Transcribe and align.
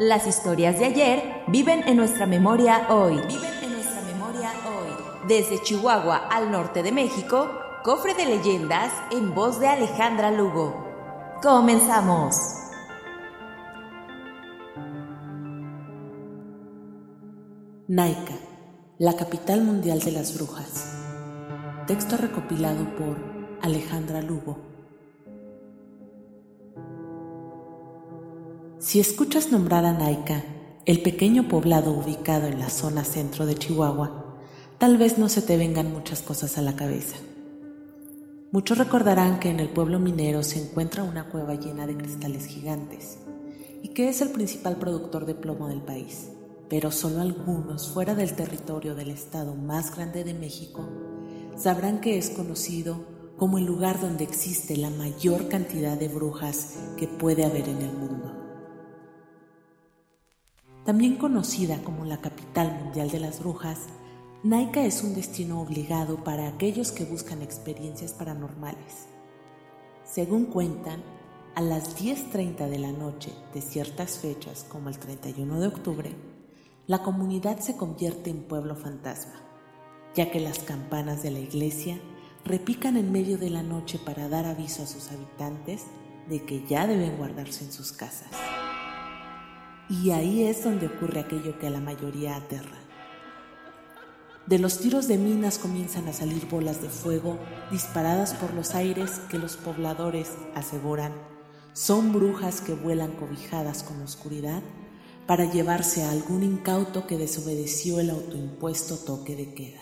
Las 0.00 0.26
historias 0.26 0.78
de 0.78 0.86
ayer 0.86 1.44
viven 1.48 1.86
en 1.86 1.98
nuestra 1.98 2.24
memoria 2.24 2.86
hoy. 2.88 3.16
Viven 3.16 3.52
en 3.62 3.72
nuestra 3.74 4.00
memoria 4.00 4.50
hoy. 4.66 5.28
Desde 5.28 5.62
Chihuahua 5.62 6.26
al 6.30 6.50
norte 6.50 6.82
de 6.82 6.90
México, 6.90 7.50
cofre 7.84 8.14
de 8.14 8.24
leyendas 8.24 8.90
en 9.10 9.34
voz 9.34 9.60
de 9.60 9.68
Alejandra 9.68 10.30
Lugo. 10.30 10.74
Comenzamos. 11.42 12.34
Naika, 17.86 18.38
la 18.98 19.14
capital 19.16 19.60
mundial 19.60 20.00
de 20.00 20.12
las 20.12 20.34
brujas. 20.34 20.96
Texto 21.86 22.16
recopilado 22.16 22.86
por 22.96 23.18
Alejandra 23.60 24.22
Lugo. 24.22 24.69
Si 28.80 28.98
escuchas 28.98 29.52
nombrar 29.52 29.84
a 29.84 29.92
Naika, 29.92 30.42
el 30.86 31.02
pequeño 31.02 31.48
poblado 31.48 31.92
ubicado 31.92 32.46
en 32.46 32.58
la 32.58 32.70
zona 32.70 33.04
centro 33.04 33.44
de 33.44 33.54
Chihuahua, 33.54 34.38
tal 34.78 34.96
vez 34.96 35.18
no 35.18 35.28
se 35.28 35.42
te 35.42 35.58
vengan 35.58 35.92
muchas 35.92 36.22
cosas 36.22 36.56
a 36.56 36.62
la 36.62 36.76
cabeza. 36.76 37.16
Muchos 38.52 38.78
recordarán 38.78 39.38
que 39.38 39.50
en 39.50 39.60
el 39.60 39.68
pueblo 39.68 39.98
minero 39.98 40.42
se 40.42 40.62
encuentra 40.62 41.02
una 41.02 41.28
cueva 41.28 41.56
llena 41.56 41.86
de 41.86 41.94
cristales 41.94 42.46
gigantes 42.46 43.18
y 43.82 43.88
que 43.88 44.08
es 44.08 44.22
el 44.22 44.30
principal 44.30 44.76
productor 44.76 45.26
de 45.26 45.34
plomo 45.34 45.68
del 45.68 45.82
país, 45.82 46.30
pero 46.70 46.90
solo 46.90 47.20
algunos 47.20 47.88
fuera 47.88 48.14
del 48.14 48.32
territorio 48.32 48.94
del 48.94 49.10
estado 49.10 49.54
más 49.56 49.94
grande 49.94 50.24
de 50.24 50.32
México 50.32 50.88
sabrán 51.54 52.00
que 52.00 52.16
es 52.16 52.30
conocido 52.30 53.04
como 53.36 53.58
el 53.58 53.66
lugar 53.66 54.00
donde 54.00 54.24
existe 54.24 54.78
la 54.78 54.88
mayor 54.88 55.48
cantidad 55.48 55.98
de 55.98 56.08
brujas 56.08 56.76
que 56.96 57.08
puede 57.08 57.44
haber 57.44 57.68
en 57.68 57.82
el 57.82 57.92
mundo. 57.92 58.19
También 60.90 61.14
conocida 61.14 61.80
como 61.84 62.04
la 62.04 62.20
capital 62.20 62.76
mundial 62.82 63.10
de 63.10 63.20
las 63.20 63.38
brujas, 63.38 63.78
Naika 64.42 64.84
es 64.84 65.04
un 65.04 65.14
destino 65.14 65.60
obligado 65.60 66.24
para 66.24 66.48
aquellos 66.48 66.90
que 66.90 67.04
buscan 67.04 67.42
experiencias 67.42 68.12
paranormales. 68.12 69.06
Según 70.02 70.46
cuentan, 70.46 71.00
a 71.54 71.60
las 71.60 71.96
10.30 71.96 72.68
de 72.68 72.80
la 72.80 72.90
noche 72.90 73.30
de 73.54 73.62
ciertas 73.62 74.18
fechas 74.18 74.66
como 74.68 74.88
el 74.88 74.98
31 74.98 75.60
de 75.60 75.68
octubre, 75.68 76.10
la 76.88 77.04
comunidad 77.04 77.60
se 77.60 77.76
convierte 77.76 78.30
en 78.30 78.42
pueblo 78.42 78.74
fantasma, 78.74 79.40
ya 80.16 80.32
que 80.32 80.40
las 80.40 80.58
campanas 80.58 81.22
de 81.22 81.30
la 81.30 81.38
iglesia 81.38 82.00
repican 82.44 82.96
en 82.96 83.12
medio 83.12 83.38
de 83.38 83.50
la 83.50 83.62
noche 83.62 84.00
para 84.04 84.28
dar 84.28 84.44
aviso 84.44 84.82
a 84.82 84.86
sus 84.86 85.12
habitantes 85.12 85.84
de 86.28 86.44
que 86.44 86.66
ya 86.66 86.88
deben 86.88 87.16
guardarse 87.16 87.64
en 87.64 87.70
sus 87.70 87.92
casas. 87.92 88.30
Y 89.90 90.12
ahí 90.12 90.44
es 90.44 90.64
donde 90.64 90.86
ocurre 90.86 91.20
aquello 91.20 91.58
que 91.58 91.66
a 91.66 91.70
la 91.70 91.80
mayoría 91.80 92.36
aterra 92.36 92.80
de 94.50 94.58
los 94.58 94.80
tiros 94.80 95.06
de 95.06 95.16
minas 95.16 95.58
comienzan 95.58 96.08
a 96.08 96.12
salir 96.12 96.48
bolas 96.48 96.82
de 96.82 96.88
fuego 96.88 97.38
disparadas 97.70 98.34
por 98.34 98.52
los 98.52 98.74
aires 98.74 99.20
que 99.30 99.38
los 99.38 99.56
pobladores 99.56 100.32
aseguran 100.56 101.12
son 101.72 102.12
brujas 102.12 102.60
que 102.60 102.74
vuelan 102.74 103.12
cobijadas 103.12 103.84
con 103.84 104.02
oscuridad 104.02 104.60
para 105.28 105.44
llevarse 105.44 106.02
a 106.02 106.10
algún 106.10 106.42
incauto 106.42 107.06
que 107.06 107.16
desobedeció 107.16 108.00
el 108.00 108.10
autoimpuesto 108.10 108.96
toque 108.96 109.36
de 109.36 109.54
queda. 109.54 109.80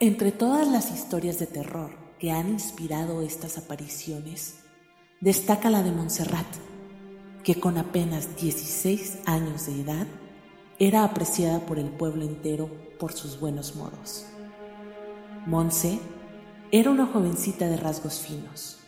Entre 0.00 0.32
todas 0.32 0.66
las 0.66 0.90
historias 0.90 1.38
de 1.38 1.46
terror 1.46 1.92
que 2.18 2.32
han 2.32 2.48
inspirado 2.48 3.22
estas 3.22 3.58
apariciones, 3.58 4.56
destaca 5.20 5.70
la 5.70 5.84
de 5.84 5.92
Montserrat, 5.92 6.48
que 7.46 7.60
con 7.60 7.78
apenas 7.78 8.34
16 8.34 9.18
años 9.24 9.66
de 9.66 9.80
edad 9.80 10.08
era 10.80 11.04
apreciada 11.04 11.60
por 11.60 11.78
el 11.78 11.90
pueblo 11.90 12.24
entero 12.24 12.68
por 12.98 13.12
sus 13.12 13.38
buenos 13.38 13.76
modos. 13.76 14.26
Monse 15.46 16.00
era 16.72 16.90
una 16.90 17.06
jovencita 17.06 17.68
de 17.68 17.76
rasgos 17.76 18.18
finos. 18.18 18.78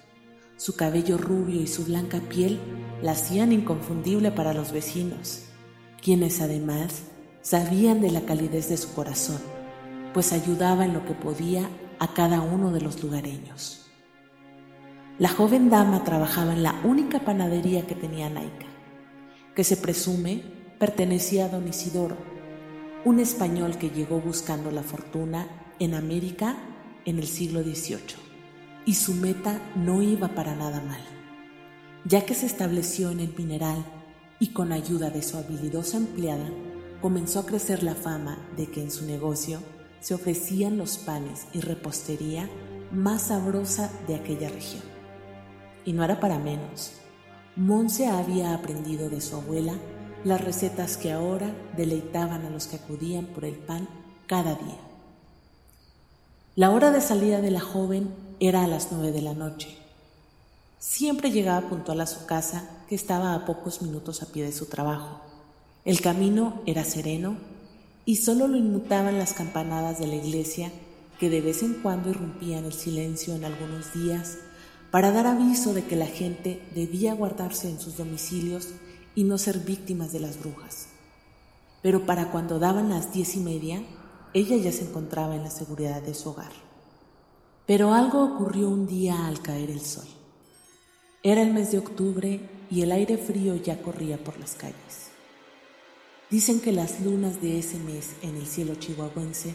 Su 0.57 0.75
cabello 0.75 1.19
rubio 1.19 1.61
y 1.61 1.69
su 1.69 1.85
blanca 1.85 2.19
piel 2.19 2.59
la 3.01 3.13
hacían 3.13 3.53
inconfundible 3.53 4.33
para 4.33 4.53
los 4.53 4.73
vecinos, 4.73 5.45
quienes 6.03 6.41
además 6.41 7.03
sabían 7.43 8.01
de 8.01 8.11
la 8.11 8.23
calidez 8.23 8.69
de 8.69 8.77
su 8.77 8.93
corazón, 8.93 9.41
pues 10.13 10.33
ayudaba 10.33 10.85
en 10.85 10.95
lo 10.95 11.05
que 11.05 11.15
podía 11.15 11.71
a 12.01 12.13
cada 12.13 12.41
uno 12.41 12.73
de 12.73 12.81
los 12.81 13.05
lugareños. 13.05 13.88
La 15.19 15.29
joven 15.29 15.69
dama 15.69 16.05
trabajaba 16.05 16.53
en 16.53 16.63
la 16.63 16.81
única 16.85 17.19
panadería 17.19 17.85
que 17.89 17.97
tenía 17.97 18.31
Naika, 18.31 18.67
que 19.57 19.65
se 19.65 19.77
presume 19.77 20.45
pertenecía 20.79 21.47
a 21.47 21.49
don 21.49 21.67
Isidoro, 21.67 22.17
un 23.05 23.19
español 23.19 23.79
que 23.79 23.91
llegó 23.91 24.21
buscando 24.21 24.71
la 24.71 24.85
fortuna 24.85 25.49
en 25.81 25.95
América 25.95 26.57
en 27.05 27.19
el 27.19 27.27
siglo 27.27 27.65
XVIII, 27.65 28.15
y 28.87 28.95
su 28.95 29.13
meta 29.15 29.61
no 29.75 30.03
iba 30.03 30.29
para 30.37 30.55
nada 30.55 30.81
mal, 30.83 31.01
ya 32.05 32.25
que 32.25 32.35
se 32.35 32.47
estableció 32.47 33.11
en 33.11 33.19
el 33.19 33.35
mineral 33.37 33.85
y 34.39 34.53
con 34.53 34.71
ayuda 34.71 35.11
de 35.11 35.23
su 35.23 35.37
habilidosa 35.37 35.97
empleada 35.97 36.49
comenzó 37.01 37.41
a 37.41 37.47
crecer 37.47 37.83
la 37.83 37.97
fama 37.97 38.39
de 38.57 38.69
que 38.69 38.85
en 38.85 38.93
su 38.93 39.05
negocio 39.05 39.59
se 39.99 40.15
ofrecían 40.15 40.79
los 40.79 40.97
panes 40.97 41.49
y 41.53 41.61
repostería 41.61 42.49
más 42.93 43.23
sabrosa 43.23 43.91
de 44.07 44.15
aquella 44.15 44.49
región. 44.49 44.98
Y 45.89 45.95
no 45.95 46.05
era 46.05 46.21
para 46.21 46.39
menos. 46.39 46.93
Monse 47.57 48.09
había 48.09 48.53
aprendido 48.53 49.09
de 49.09 49.23
su 49.23 49.37
abuela 49.37 49.73
las 50.23 50.39
recetas 50.39 50.99
que 50.99 51.13
ahora 51.13 51.51
deleitaban 51.79 52.45
a 52.45 52.51
los 52.51 52.67
que 52.67 52.77
acudían 52.77 53.25
por 53.25 53.47
el 53.47 53.55
pan 53.55 53.89
cada 54.27 54.55
día. 54.55 54.77
La 56.57 56.73
hora 56.73 56.91
de 56.91 57.01
salida 57.01 57.41
de 57.41 57.51
la 57.51 57.61
joven 57.61 58.15
era 58.39 58.65
a 58.65 58.67
las 58.67 58.93
nueve 58.93 59.13
de 59.13 59.23
la 59.23 59.33
noche. 59.33 59.79
Siempre 60.79 61.31
llegaba 61.31 61.71
puntual 61.71 62.03
a 62.03 62.07
su 62.07 62.27
casa, 62.27 62.69
que 62.87 62.95
estaba 62.95 63.33
a 63.33 63.47
pocos 63.47 63.81
minutos 63.81 64.23
a 64.23 64.27
pie 64.27 64.45
de 64.45 64.53
su 64.53 64.67
trabajo. 64.67 65.23
El 65.87 66.03
camino 66.03 66.61
era 66.67 66.85
sereno 66.85 67.39
y 68.05 68.17
solo 68.17 68.47
lo 68.47 68.59
inmutaban 68.59 69.19
las 69.19 69.33
campanadas 69.33 69.99
de 69.99 70.07
la 70.07 70.17
iglesia 70.17 70.71
que 71.19 71.31
de 71.31 71.41
vez 71.41 71.63
en 71.63 71.81
cuando 71.81 72.11
irrumpían 72.11 72.67
el 72.67 72.75
silencio 72.75 73.35
en 73.35 73.47
algunos 73.47 73.95
días 73.95 74.37
para 74.91 75.13
dar 75.13 75.27
aviso 75.27 75.75
de 75.75 75.85
que 75.85 75.97
la 75.97 76.07
gente 76.07 76.63
debía 76.75 77.15
guardarse 77.15 77.69
en 77.69 77.79
sus 77.79 77.97
domicilios 77.97 78.69
y 79.15 79.25
no 79.25 79.37
ser 79.37 79.59
víctimas 79.59 80.13
de 80.13 80.21
las 80.21 80.41
brujas. 80.41 80.89
Pero 81.83 82.07
para 82.07 82.31
cuando 82.31 82.59
daban 82.59 82.89
las 82.89 83.13
diez 83.13 83.37
y 83.37 83.41
media, 83.41 83.83
ella 84.35 84.57
ya 84.57 84.73
se 84.73 84.85
encontraba 84.85 85.37
en 85.37 85.43
la 85.43 85.51
seguridad 85.51 86.03
de 86.03 86.15
su 86.15 86.31
hogar. 86.31 86.53
Pero 87.67 87.93
algo 87.93 88.25
ocurrió 88.25 88.69
un 88.69 88.87
día 88.87 89.27
al 89.27 89.43
caer 89.43 89.71
el 89.71 89.81
sol. 89.81 90.07
Era 91.23 91.43
el 91.43 91.53
mes 91.53 91.73
de 91.73 91.79
octubre 91.79 92.41
y 92.71 92.83
el 92.83 92.93
aire 92.93 93.19
frío 93.19 93.57
ya 93.57 93.83
corría 93.83 94.23
por 94.23 94.39
las 94.39 94.55
calles. 94.55 95.11
Dicen 96.31 96.61
que 96.61 96.73
las 96.73 97.01
lunas 97.01 97.41
de 97.41 97.59
ese 97.59 97.79
mes 97.79 98.15
en 98.23 98.37
el 98.37 98.47
cielo 98.47 98.75
chihuahuense 98.75 99.55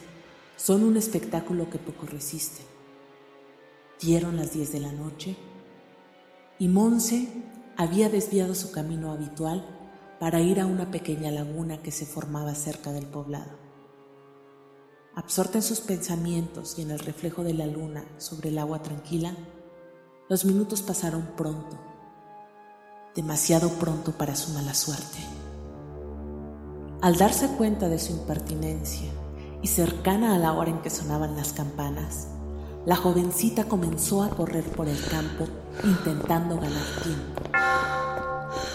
son 0.57 0.83
un 0.83 0.97
espectáculo 0.97 1.69
que 1.69 1.77
poco 1.77 2.05
resisten. 2.05 2.72
Dieron 4.03 4.35
las 4.35 4.51
diez 4.51 4.73
de 4.73 4.81
la 4.81 4.91
noche 4.91 5.37
y 6.59 6.67
Monse 6.67 7.29
había 7.77 8.09
desviado 8.09 8.53
su 8.53 8.71
camino 8.71 9.13
habitual 9.13 9.65
para 10.19 10.41
ir 10.41 10.59
a 10.59 10.65
una 10.65 10.91
pequeña 10.91 11.31
laguna 11.31 11.81
que 11.81 11.91
se 11.91 12.05
formaba 12.05 12.53
cerca 12.53 12.91
del 12.91 13.05
poblado. 13.05 13.57
Absorta 15.15 15.59
en 15.59 15.63
sus 15.63 15.79
pensamientos 15.79 16.77
y 16.77 16.81
en 16.81 16.91
el 16.91 16.99
reflejo 16.99 17.45
de 17.45 17.53
la 17.53 17.65
luna 17.65 18.03
sobre 18.17 18.49
el 18.49 18.57
agua 18.57 18.81
tranquila, 18.81 19.37
los 20.27 20.43
minutos 20.43 20.81
pasaron 20.81 21.29
pronto, 21.37 21.79
demasiado 23.15 23.69
pronto 23.69 24.11
para 24.11 24.35
su 24.35 24.51
mala 24.51 24.73
suerte. 24.73 25.19
Al 27.01 27.15
darse 27.15 27.47
cuenta 27.55 27.87
de 27.87 27.99
su 27.99 28.11
impertinencia 28.11 29.09
y 29.61 29.67
cercana 29.67 30.35
a 30.35 30.39
la 30.39 30.51
hora 30.51 30.71
en 30.71 30.81
que 30.81 30.89
sonaban 30.89 31.37
las 31.37 31.53
campanas, 31.53 32.27
la 32.85 32.97
jovencita 32.97 33.63
comenzó 33.65 34.23
a 34.23 34.29
correr 34.29 34.65
por 34.65 34.89
el 34.89 34.99
campo 35.05 35.47
intentando 35.83 36.55
ganar 36.55 36.85
tiempo. 37.01 37.41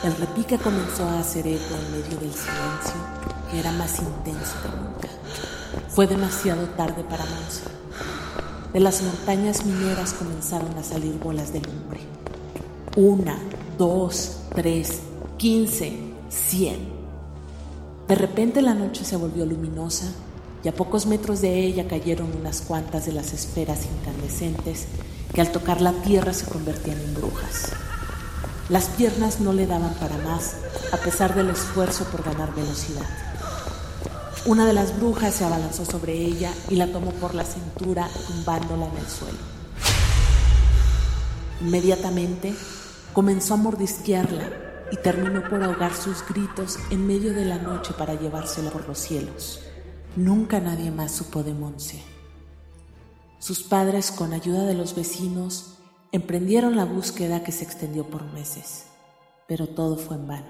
El 0.03 0.17
repique 0.17 0.59
comenzó 0.59 1.05
a 1.05 1.21
hacer 1.21 1.47
eco 1.47 1.75
en 1.75 1.93
medio 1.93 2.19
del 2.19 2.33
silencio, 2.33 2.95
que 3.51 3.59
era 3.59 3.71
más 3.73 3.99
intenso 3.99 4.55
que 4.63 4.69
nunca. 4.69 5.09
Fue 5.89 6.07
demasiado 6.07 6.67
tarde 6.69 7.05
para 7.05 7.25
Monse. 7.27 7.65
De 8.73 8.81
las 8.81 9.03
montañas 9.03 9.65
mineras 9.67 10.15
comenzaron 10.15 10.77
a 10.79 10.83
salir 10.83 11.19
bolas 11.19 11.53
de 11.53 11.61
lumbre. 11.61 12.01
Una, 12.97 13.39
dos, 13.77 14.39
tres, 14.55 15.01
quince, 15.37 15.99
cien. 16.31 16.89
De 18.07 18.15
repente 18.15 18.63
la 18.63 18.75
noche 18.75 19.05
se 19.05 19.17
volvió 19.17 19.45
luminosa 19.45 20.07
y 20.65 20.69
a 20.69 20.75
pocos 20.75 21.07
metros 21.07 21.41
de 21.41 21.61
ella 21.61 21.87
cayeron 21.87 22.33
unas 22.39 22.61
cuantas 22.63 23.07
de 23.07 23.13
las 23.13 23.33
esferas 23.33 23.87
incandescentes 23.87 24.87
que 25.33 25.41
al 25.41 25.53
tocar 25.53 25.81
la 25.81 25.93
tierra 25.93 26.33
se 26.33 26.47
convertían 26.47 26.99
en 27.01 27.15
brujas. 27.15 27.73
Las 28.69 28.87
piernas 28.87 29.41
no 29.41 29.53
le 29.53 29.67
daban 29.67 29.95
para 29.95 30.19
más, 30.19 30.57
a 30.93 30.97
pesar 30.99 31.35
del 31.35 31.51
esfuerzo 31.51 32.05
por 32.05 32.23
ganar 32.23 32.55
velocidad. 32.55 33.07
Una 34.47 34.67
de 34.67 34.73
las 34.73 34.99
brujas 34.99 35.35
se 35.35 35.45
abalanzó 35.45 35.85
sobre 35.85 36.15
ella 36.15 36.53
y 36.69 36.77
la 36.77 36.87
tomó 36.87 37.11
por 37.13 37.35
la 37.35 37.45
cintura, 37.45 38.09
tumbándola 38.27 38.87
en 38.87 38.97
el 38.97 39.07
suelo. 39.07 39.39
Inmediatamente 41.61 42.55
comenzó 43.13 43.55
a 43.55 43.57
mordisquearla 43.59 44.49
y 44.93 44.97
terminó 44.97 45.49
por 45.49 45.63
ahogar 45.63 45.95
sus 45.95 46.27
gritos 46.27 46.79
en 46.91 47.07
medio 47.07 47.33
de 47.35 47.45
la 47.45 47.59
noche 47.59 47.93
para 47.97 48.15
llevársela 48.15 48.71
por 48.71 48.87
los 48.87 48.99
cielos. 48.99 49.61
Nunca 50.19 50.59
nadie 50.59 50.91
más 50.91 51.13
supo 51.13 51.45
de 51.45 51.55
Monse. 51.55 52.03
Sus 53.39 53.63
padres, 53.63 54.11
con 54.11 54.33
ayuda 54.33 54.65
de 54.65 54.75
los 54.75 54.97
vecinos, 54.97 55.75
emprendieron 56.11 56.75
la 56.75 56.85
búsqueda 56.85 57.45
que 57.45 57.53
se 57.53 57.63
extendió 57.63 58.03
por 58.11 58.25
meses, 58.33 58.87
pero 59.47 59.69
todo 59.69 59.97
fue 59.97 60.17
en 60.17 60.27
vano. 60.27 60.49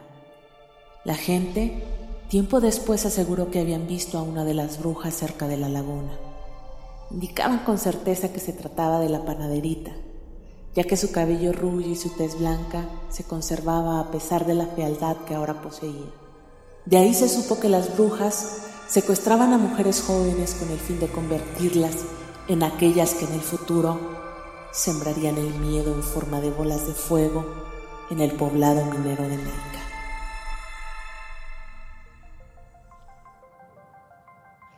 La 1.05 1.17
gente, 1.17 1.85
tiempo 2.31 2.63
después, 2.63 3.05
aseguró 3.05 3.51
que 3.51 3.61
habían 3.61 3.87
visto 3.87 4.17
a 4.17 4.23
una 4.23 4.47
de 4.47 4.55
las 4.55 4.81
brujas 4.81 5.13
cerca 5.13 5.47
de 5.47 5.59
la 5.59 5.69
laguna. 5.69 6.19
Indicaban 7.11 7.59
con 7.59 7.77
certeza 7.77 8.33
que 8.33 8.41
se 8.41 8.55
trataba 8.55 9.01
de 9.01 9.11
la 9.11 9.27
panaderita, 9.27 9.93
ya 10.75 10.85
que 10.85 10.97
su 10.97 11.13
cabello 11.13 11.53
rubio 11.53 11.89
y 11.89 11.97
su 11.97 12.09
tez 12.17 12.39
blanca 12.39 12.89
se 13.11 13.25
conservaba 13.25 14.01
a 14.01 14.11
pesar 14.11 14.47
de 14.47 14.55
la 14.55 14.65
fealdad 14.69 15.19
que 15.27 15.35
ahora 15.35 15.61
poseía. 15.61 16.11
De 16.87 16.97
ahí 16.97 17.13
se 17.13 17.29
supo 17.29 17.61
que 17.61 17.69
las 17.69 17.95
brujas 17.95 18.63
secuestraban 18.89 19.53
a 19.53 19.59
mujeres 19.59 20.03
jóvenes 20.05 20.55
con 20.55 20.71
el 20.71 20.79
fin 20.79 20.99
de 20.99 21.09
convertirlas 21.09 21.97
en 22.49 22.63
aquellas 22.63 23.15
que 23.15 23.27
en 23.27 23.35
el 23.35 23.43
futuro 23.43 24.01
sembrarían 24.73 25.37
el 25.37 25.55
miedo 25.55 25.95
en 25.95 26.03
forma 26.03 26.41
de 26.41 26.51
bolas 26.51 26.87
de 26.87 26.95
fuego 26.95 27.45
en 28.11 28.21
el 28.21 28.33
poblado 28.33 28.85
minero 28.87 29.25
de 29.25 29.37
Naica. 29.37 29.79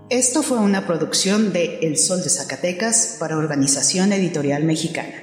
Esto 0.09 0.43
fue 0.43 0.57
una 0.57 0.85
producción 0.85 1.53
de 1.53 1.79
El 1.79 1.97
Sol 1.97 2.21
de 2.21 2.29
Zacatecas 2.29 3.15
para 3.19 3.37
Organización 3.37 4.11
Editorial 4.11 4.63
Mexicana. 4.63 5.22